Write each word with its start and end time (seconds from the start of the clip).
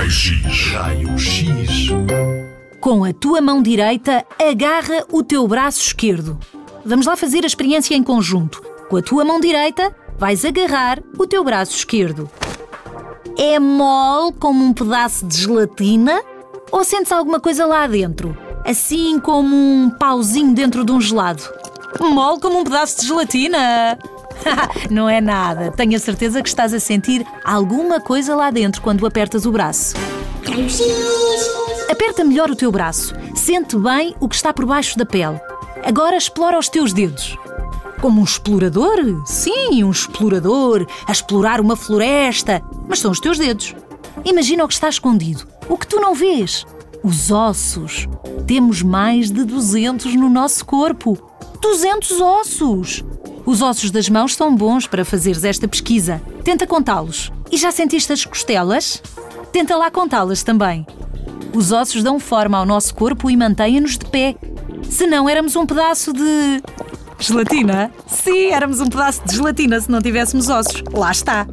Raio-X. 0.00 0.72
Raio-X. 0.72 1.88
Com 2.80 3.04
a 3.04 3.12
tua 3.12 3.42
mão 3.42 3.60
direita, 3.60 4.24
agarra 4.40 5.04
o 5.12 5.22
teu 5.22 5.46
braço 5.46 5.82
esquerdo. 5.82 6.38
Vamos 6.82 7.04
lá 7.04 7.16
fazer 7.16 7.44
a 7.44 7.46
experiência 7.46 7.94
em 7.94 8.02
conjunto. 8.02 8.62
Com 8.88 8.96
a 8.96 9.02
tua 9.02 9.26
mão 9.26 9.38
direita, 9.38 9.94
vais 10.18 10.42
agarrar 10.42 11.02
o 11.18 11.26
teu 11.26 11.44
braço 11.44 11.76
esquerdo. 11.76 12.30
É 13.36 13.58
mole 13.58 14.32
como 14.40 14.64
um 14.64 14.72
pedaço 14.72 15.26
de 15.26 15.36
gelatina? 15.36 16.22
Ou 16.72 16.82
sentes 16.82 17.12
alguma 17.12 17.38
coisa 17.38 17.66
lá 17.66 17.86
dentro? 17.86 18.34
Assim 18.64 19.20
como 19.20 19.54
um 19.54 19.90
pauzinho 19.90 20.54
dentro 20.54 20.82
de 20.82 20.92
um 20.92 21.00
gelado? 21.00 21.42
Mole 22.00 22.40
como 22.40 22.58
um 22.58 22.64
pedaço 22.64 23.02
de 23.02 23.06
gelatina? 23.06 23.98
Não 24.90 25.08
é 25.08 25.20
nada. 25.20 25.70
Tenho 25.72 25.96
a 25.96 25.98
certeza 25.98 26.42
que 26.42 26.48
estás 26.48 26.74
a 26.74 26.80
sentir 26.80 27.26
alguma 27.44 28.00
coisa 28.00 28.34
lá 28.34 28.50
dentro 28.50 28.82
quando 28.82 29.06
apertas 29.06 29.46
o 29.46 29.52
braço. 29.52 29.94
Aperta 31.90 32.24
melhor 32.24 32.50
o 32.50 32.56
teu 32.56 32.70
braço. 32.70 33.14
Sente 33.34 33.76
bem 33.76 34.14
o 34.20 34.28
que 34.28 34.34
está 34.34 34.52
por 34.52 34.66
baixo 34.66 34.98
da 34.98 35.04
pele. 35.04 35.40
Agora 35.84 36.16
explora 36.16 36.58
os 36.58 36.68
teus 36.68 36.92
dedos. 36.92 37.36
Como 38.00 38.20
um 38.20 38.24
explorador? 38.24 39.22
Sim, 39.26 39.84
um 39.84 39.90
explorador, 39.90 40.86
a 41.06 41.12
explorar 41.12 41.60
uma 41.60 41.76
floresta. 41.76 42.62
Mas 42.88 42.98
são 42.98 43.10
os 43.10 43.20
teus 43.20 43.38
dedos. 43.38 43.74
Imagina 44.24 44.64
o 44.64 44.68
que 44.68 44.74
está 44.74 44.88
escondido, 44.88 45.46
o 45.68 45.76
que 45.76 45.86
tu 45.86 46.00
não 46.00 46.14
vês. 46.14 46.66
Os 47.02 47.30
ossos. 47.30 48.08
Temos 48.46 48.82
mais 48.82 49.30
de 49.30 49.44
200 49.44 50.14
no 50.14 50.28
nosso 50.28 50.64
corpo. 50.64 51.18
200 51.60 52.20
ossos! 52.20 53.04
Os 53.44 53.62
ossos 53.62 53.90
das 53.90 54.08
mãos 54.08 54.34
são 54.34 54.54
bons 54.54 54.86
para 54.86 55.04
fazeres 55.04 55.44
esta 55.44 55.66
pesquisa. 55.66 56.22
Tenta 56.44 56.66
contá-los. 56.66 57.32
E 57.50 57.56
já 57.56 57.72
sentiste 57.72 58.12
as 58.12 58.24
costelas? 58.24 59.02
Tenta 59.52 59.76
lá 59.76 59.90
contá-las 59.90 60.42
também. 60.42 60.86
Os 61.54 61.72
ossos 61.72 62.02
dão 62.02 62.20
forma 62.20 62.58
ao 62.58 62.66
nosso 62.66 62.94
corpo 62.94 63.28
e 63.30 63.36
mantêm-nos 63.36 63.98
de 63.98 64.06
pé. 64.06 64.36
Se 64.88 65.06
não, 65.06 65.28
éramos 65.28 65.56
um 65.56 65.66
pedaço 65.66 66.12
de. 66.12 66.62
Gelatina? 67.18 67.90
Sim, 68.06 68.50
éramos 68.50 68.80
um 68.80 68.86
pedaço 68.86 69.22
de 69.26 69.34
gelatina 69.34 69.80
se 69.80 69.90
não 69.90 70.00
tivéssemos 70.00 70.48
ossos. 70.48 70.82
Lá 70.92 71.10
está. 71.10 71.46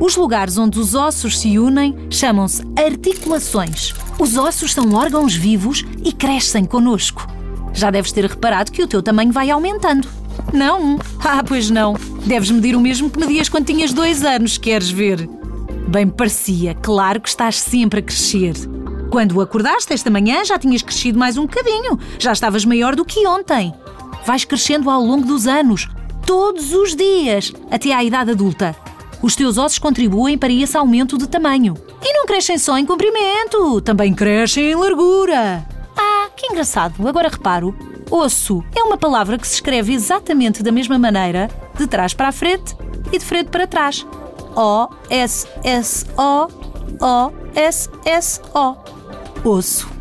Os 0.00 0.16
lugares 0.16 0.58
onde 0.58 0.78
os 0.78 0.94
ossos 0.94 1.38
se 1.38 1.58
unem 1.58 1.96
chamam-se 2.10 2.62
articulações. 2.76 3.94
Os 4.18 4.36
ossos 4.36 4.72
são 4.72 4.94
órgãos 4.94 5.34
vivos 5.34 5.84
e 6.04 6.12
crescem 6.12 6.64
conosco. 6.64 7.26
Já 7.72 7.90
deves 7.90 8.12
ter 8.12 8.24
reparado 8.26 8.70
que 8.70 8.82
o 8.82 8.86
teu 8.86 9.02
tamanho 9.02 9.32
vai 9.32 9.50
aumentando. 9.50 10.08
Não? 10.52 10.98
Ah, 11.20 11.42
pois 11.46 11.70
não. 11.70 11.94
Deves 12.24 12.50
medir 12.50 12.74
o 12.74 12.80
mesmo 12.80 13.10
que 13.10 13.18
medias 13.18 13.48
quando 13.48 13.66
tinhas 13.66 13.92
dois 13.92 14.24
anos, 14.24 14.58
queres 14.58 14.90
ver? 14.90 15.28
Bem 15.88 16.06
parecia, 16.06 16.74
claro 16.74 17.20
que 17.20 17.28
estás 17.28 17.58
sempre 17.58 18.00
a 18.00 18.02
crescer. 18.02 18.54
Quando 19.10 19.40
acordaste 19.40 19.92
esta 19.92 20.10
manhã 20.10 20.44
já 20.44 20.58
tinhas 20.58 20.82
crescido 20.82 21.18
mais 21.18 21.38
um 21.38 21.42
bocadinho, 21.42 21.98
já 22.18 22.32
estavas 22.32 22.64
maior 22.64 22.94
do 22.94 23.04
que 23.04 23.26
ontem. 23.26 23.72
Vais 24.26 24.44
crescendo 24.44 24.90
ao 24.90 25.02
longo 25.02 25.26
dos 25.26 25.46
anos, 25.46 25.88
todos 26.26 26.74
os 26.74 26.94
dias, 26.94 27.52
até 27.70 27.92
à 27.92 28.04
idade 28.04 28.32
adulta. 28.32 28.76
Os 29.22 29.34
teus 29.34 29.56
ossos 29.56 29.78
contribuem 29.78 30.36
para 30.36 30.52
esse 30.52 30.76
aumento 30.76 31.16
de 31.16 31.26
tamanho. 31.26 31.74
E 32.02 32.12
não 32.12 32.26
crescem 32.26 32.58
só 32.58 32.76
em 32.78 32.84
comprimento, 32.84 33.80
também 33.80 34.14
crescem 34.14 34.70
em 34.70 34.74
largura. 34.74 35.66
Ah, 35.96 36.28
que 36.36 36.46
engraçado, 36.46 37.08
agora 37.08 37.28
reparo. 37.28 37.74
Osso 38.10 38.64
é 38.74 38.82
uma 38.82 38.96
palavra 38.96 39.36
que 39.36 39.46
se 39.46 39.54
escreve 39.54 39.92
exatamente 39.92 40.62
da 40.62 40.72
mesma 40.72 40.98
maneira, 40.98 41.50
de 41.76 41.86
trás 41.86 42.14
para 42.14 42.28
a 42.28 42.32
frente 42.32 42.74
e 43.12 43.18
de 43.18 43.24
frente 43.24 43.50
para 43.50 43.66
trás. 43.66 44.06
O-S-S-O, 44.56 46.48
O-S-S-O. 47.00 48.76
Osso. 49.44 49.97